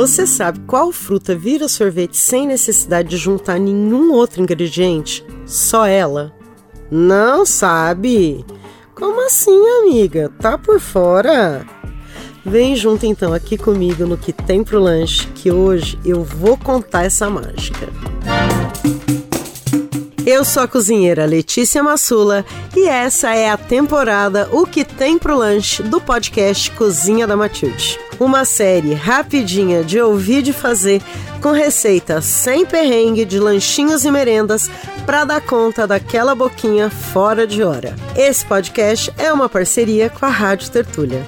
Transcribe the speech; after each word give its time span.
Você 0.00 0.26
sabe 0.26 0.60
qual 0.60 0.90
fruta 0.92 1.36
vira 1.36 1.68
sorvete 1.68 2.16
sem 2.16 2.46
necessidade 2.46 3.10
de 3.10 3.18
juntar 3.18 3.60
nenhum 3.60 4.14
outro 4.14 4.40
ingrediente? 4.40 5.22
Só 5.44 5.84
ela? 5.84 6.32
Não 6.90 7.44
sabe? 7.44 8.42
Como 8.94 9.26
assim, 9.26 9.60
amiga? 9.82 10.32
Tá 10.40 10.56
por 10.56 10.80
fora? 10.80 11.66
Vem 12.42 12.74
junto 12.74 13.04
então 13.04 13.34
aqui 13.34 13.58
comigo 13.58 14.06
no 14.06 14.16
que 14.16 14.32
tem 14.32 14.64
pro 14.64 14.80
lanche, 14.80 15.26
que 15.34 15.52
hoje 15.52 15.98
eu 16.02 16.24
vou 16.24 16.56
contar 16.56 17.04
essa 17.04 17.28
mágica. 17.28 17.86
Eu 20.26 20.44
sou 20.44 20.62
a 20.62 20.68
cozinheira 20.68 21.24
Letícia 21.24 21.82
Massula 21.82 22.44
e 22.76 22.86
essa 22.86 23.34
é 23.34 23.50
a 23.50 23.56
temporada 23.56 24.48
O 24.52 24.66
que 24.66 24.84
tem 24.84 25.18
pro 25.18 25.36
lanche 25.36 25.82
do 25.82 26.00
podcast 26.00 26.70
Cozinha 26.72 27.26
da 27.26 27.36
Matilde. 27.36 27.98
Uma 28.18 28.44
série 28.44 28.92
rapidinha 28.92 29.82
de 29.82 29.98
ouvir 30.00 30.42
de 30.42 30.52
fazer 30.52 31.00
com 31.40 31.52
receitas 31.52 32.26
sem 32.26 32.66
perrengue 32.66 33.24
de 33.24 33.38
lanchinhos 33.38 34.04
e 34.04 34.10
merendas 34.10 34.70
para 35.06 35.24
dar 35.24 35.40
conta 35.40 35.86
daquela 35.86 36.34
boquinha 36.34 36.90
fora 36.90 37.46
de 37.46 37.62
hora. 37.62 37.96
Esse 38.14 38.44
podcast 38.44 39.12
é 39.16 39.32
uma 39.32 39.48
parceria 39.48 40.10
com 40.10 40.26
a 40.26 40.28
Rádio 40.28 40.70
Tertúlia. 40.70 41.26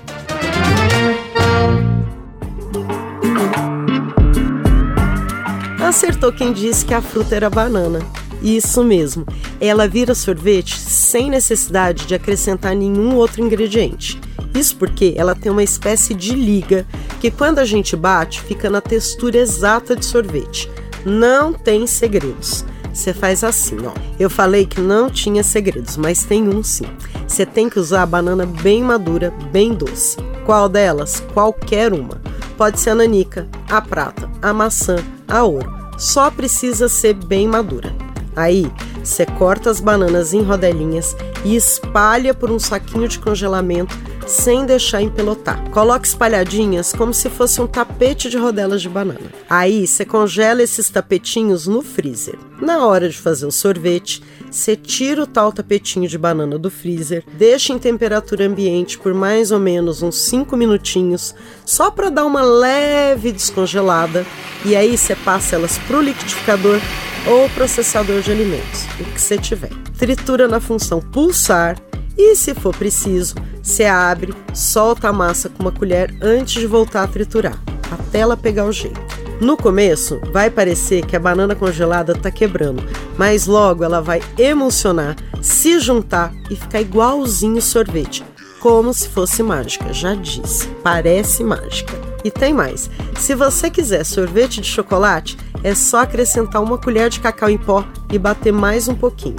Acertou 5.81 6.33
quem 6.33 6.53
disse 6.53 6.85
que 6.85 6.95
a 6.95 7.01
fruta 7.01 7.35
era 7.35 7.49
banana. 7.49 8.01
Isso 8.43 8.83
mesmo, 8.83 9.25
ela 9.61 9.87
vira 9.87 10.15
sorvete 10.15 10.77
sem 10.77 11.31
necessidade 11.31 12.07
de 12.07 12.15
acrescentar 12.15 12.75
nenhum 12.75 13.15
outro 13.15 13.41
ingrediente. 13.41 14.21
Isso 14.53 14.77
porque 14.77 15.15
ela 15.17 15.35
tem 15.35 15.51
uma 15.51 15.63
espécie 15.63 16.13
de 16.13 16.35
liga 16.35 16.85
que, 17.21 17.31
quando 17.31 17.61
a 17.61 17.65
gente 17.65 17.95
bate, 17.95 18.43
fica 18.43 18.69
na 18.69 18.81
textura 18.81 19.39
exata 19.39 19.95
de 19.95 20.05
sorvete. 20.05 20.69
Não 21.05 21.53
tem 21.53 21.87
segredos. 21.87 22.65
Você 22.93 23.15
faz 23.15 23.43
assim, 23.43 23.79
ó. 23.87 23.93
Eu 24.19 24.29
falei 24.29 24.67
que 24.67 24.81
não 24.81 25.09
tinha 25.09 25.43
segredos, 25.43 25.97
mas 25.97 26.25
tem 26.25 26.49
um 26.49 26.63
sim. 26.63 26.85
Você 27.27 27.47
tem 27.47 27.69
que 27.69 27.79
usar 27.79 28.03
a 28.03 28.07
banana 28.07 28.45
bem 28.45 28.83
madura, 28.83 29.33
bem 29.51 29.73
doce. 29.73 30.17
Qual 30.45 30.69
delas? 30.69 31.21
Qualquer 31.33 31.93
uma. 31.93 32.21
Pode 32.59 32.79
ser 32.79 32.91
a 32.91 32.95
nanica, 32.95 33.49
a 33.71 33.81
prata, 33.81 34.29
a 34.43 34.53
maçã, 34.53 34.97
a 35.27 35.43
ouro. 35.43 35.73
Só 35.97 36.31
precisa 36.31 36.89
ser 36.89 37.15
bem 37.15 37.49
madura. 37.49 38.02
Aí, 38.35 38.71
você 39.03 39.27
corta 39.27 39.71
as 39.71 39.81
bananas 39.81 40.33
em 40.33 40.43
rodelinhas 40.43 41.17
e 41.45 41.57
espalha 41.57 42.33
por 42.33 42.51
um 42.51 42.59
saquinho 42.59 43.09
de 43.09 43.19
congelamento 43.19 43.95
sem 44.27 44.65
deixar 44.65 45.03
empelotar. 45.03 45.69
Coloque 45.71 46.07
espalhadinhas 46.07 46.93
como 46.93 47.13
se 47.13 47.29
fosse 47.29 47.61
um 47.61 47.67
tapete 47.67 48.31
de 48.31 48.39
rodelas 48.39 48.81
de 48.81 48.89
banana. 48.89 49.33
Aí 49.49 49.87
você 49.87 50.05
congela 50.05 50.63
esses 50.63 50.89
tapetinhos 50.89 51.67
no 51.67 51.83
freezer. 51.83 52.39
Na 52.61 52.87
hora 52.87 53.09
de 53.09 53.19
fazer 53.19 53.47
o 53.47 53.51
sorvete, 53.51 54.23
você 54.51 54.77
tira 54.77 55.23
o 55.23 55.27
tal 55.27 55.53
tapetinho 55.53 56.09
de 56.09 56.17
banana 56.17 56.59
do 56.59 56.71
freezer, 56.71 57.25
deixa 57.37 57.73
em 57.73 57.79
temperatura 57.79 58.47
ambiente 58.47 58.99
por 58.99 59.13
mais 59.13 59.51
ou 59.51 59.59
menos 59.59 60.03
uns 60.03 60.17
5 60.17 60.57
minutinhos, 60.57 61.35
só 61.65 61.91
para 61.91 62.11
dar 62.11 62.25
uma 62.25 62.43
leve 62.43 63.33
descongelada, 63.33 64.25
e 64.65 64.77
aí 64.77 64.97
você 64.97 65.17
passa 65.17 65.57
elas 65.57 65.79
pro 65.79 66.01
liquidificador 66.01 66.79
ou 67.27 67.49
processador 67.51 68.21
de 68.21 68.31
alimentos, 68.31 68.85
o 69.01 69.05
que 69.05 69.21
você 69.21 69.39
tiver. 69.39 69.71
Tritura 69.99 70.49
na 70.49 70.61
função 70.61 71.01
pulsar 71.01 71.79
e, 72.17 72.35
se 72.35 72.55
for 72.55 72.75
preciso, 72.75 73.35
você 73.63 73.85
abre, 73.85 74.35
solta 74.53 75.09
a 75.09 75.13
massa 75.13 75.49
com 75.49 75.63
uma 75.63 75.73
colher 75.73 76.15
antes 76.21 76.61
de 76.61 76.67
voltar 76.67 77.05
a 77.05 77.09
triturar, 77.09 77.59
até 77.91 78.19
ela 78.19 78.37
pegar 78.37 78.65
o 78.67 78.73
jeito. 78.73 79.01
No 79.41 79.57
começo, 79.57 80.21
vai 80.33 80.51
parecer 80.51 81.05
que 81.05 81.17
a 81.17 81.21
banana 81.21 81.55
congelada 81.55 82.13
está 82.13 82.31
quebrando, 82.31 82.83
mas 83.17 83.47
logo 83.47 83.83
ela 83.83 84.01
vai 84.01 84.23
emulsionar, 84.39 85.17
se 85.41 85.81
juntar 85.81 86.33
e 86.49 86.55
ficar 86.55 86.81
igualzinho 86.81 87.61
sorvete, 87.61 88.25
como 88.61 88.95
se 88.95 89.09
fosse 89.09 89.43
mágica, 89.43 89.93
já 89.93 90.15
disse. 90.15 90.69
Parece 90.85 91.43
mágica. 91.43 91.93
E 92.25 92.31
tem 92.31 92.55
mais: 92.55 92.89
se 93.19 93.35
você 93.35 93.69
quiser 93.69 94.05
sorvete 94.05 94.61
de 94.61 94.69
chocolate, 94.69 95.37
é 95.63 95.75
só 95.75 96.01
acrescentar 96.01 96.63
uma 96.63 96.79
colher 96.79 97.09
de 97.09 97.21
cacau 97.21 97.49
em 97.49 97.59
pó 97.59 97.85
e 98.11 98.19
bater 98.19 98.53
mais 98.53 98.89
um 98.89 98.95
pouquinho. 98.95 99.37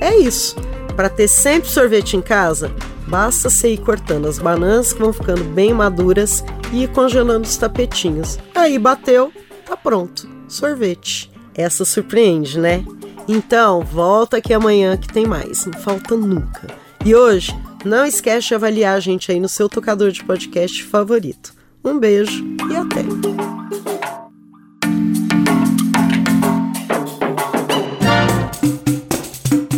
É 0.00 0.16
isso. 0.16 0.56
Para 0.94 1.08
ter 1.08 1.28
sempre 1.28 1.68
sorvete 1.68 2.16
em 2.16 2.22
casa, 2.22 2.72
basta 3.06 3.50
você 3.50 3.72
ir 3.72 3.78
cortando 3.78 4.26
as 4.26 4.38
bananas 4.38 4.92
que 4.92 5.00
vão 5.00 5.12
ficando 5.12 5.44
bem 5.44 5.72
maduras 5.72 6.44
e 6.72 6.84
ir 6.84 6.88
congelando 6.88 7.46
os 7.46 7.56
tapetinhos. 7.56 8.38
Aí 8.54 8.78
bateu, 8.78 9.32
tá 9.64 9.76
pronto. 9.76 10.28
Sorvete. 10.48 11.30
Essa 11.54 11.84
surpreende, 11.84 12.58
né? 12.58 12.84
Então, 13.28 13.80
volta 13.80 14.36
aqui 14.36 14.52
amanhã 14.52 14.96
que 14.96 15.08
tem 15.08 15.26
mais. 15.26 15.66
Não 15.66 15.78
falta 15.80 16.16
nunca. 16.16 16.66
E 17.04 17.14
hoje, 17.14 17.56
não 17.84 18.04
esquece 18.04 18.48
de 18.48 18.54
avaliar 18.54 18.96
a 18.96 19.00
gente 19.00 19.30
aí 19.30 19.40
no 19.40 19.48
seu 19.48 19.68
tocador 19.68 20.10
de 20.10 20.24
podcast 20.24 20.82
favorito. 20.84 21.54
Um 21.84 21.98
beijo 21.98 22.44
e 22.70 22.76
até! 22.76 24.05